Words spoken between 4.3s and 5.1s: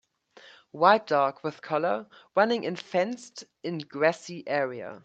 area